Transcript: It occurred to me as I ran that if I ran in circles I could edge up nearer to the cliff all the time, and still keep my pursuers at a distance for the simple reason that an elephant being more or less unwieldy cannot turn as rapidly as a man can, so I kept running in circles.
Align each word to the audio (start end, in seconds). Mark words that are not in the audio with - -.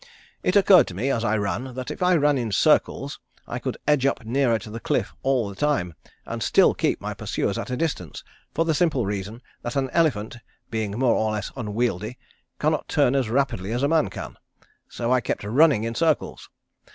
It 0.41 0.55
occurred 0.55 0.87
to 0.87 0.95
me 0.95 1.11
as 1.11 1.23
I 1.23 1.37
ran 1.37 1.75
that 1.75 1.91
if 1.91 2.01
I 2.01 2.15
ran 2.15 2.35
in 2.35 2.51
circles 2.51 3.19
I 3.47 3.59
could 3.59 3.77
edge 3.87 4.03
up 4.07 4.25
nearer 4.25 4.57
to 4.57 4.71
the 4.71 4.79
cliff 4.79 5.13
all 5.21 5.47
the 5.47 5.53
time, 5.53 5.93
and 6.25 6.41
still 6.41 6.73
keep 6.73 6.99
my 6.99 7.13
pursuers 7.13 7.55
at 7.59 7.69
a 7.69 7.77
distance 7.77 8.23
for 8.51 8.65
the 8.65 8.73
simple 8.73 9.05
reason 9.05 9.43
that 9.61 9.75
an 9.75 9.91
elephant 9.91 10.37
being 10.71 10.97
more 10.97 11.13
or 11.13 11.33
less 11.33 11.51
unwieldy 11.55 12.17
cannot 12.57 12.87
turn 12.89 13.13
as 13.13 13.29
rapidly 13.29 13.71
as 13.71 13.83
a 13.83 13.87
man 13.87 14.09
can, 14.09 14.37
so 14.89 15.11
I 15.13 15.21
kept 15.21 15.43
running 15.43 15.83
in 15.83 15.93
circles. 15.93 16.49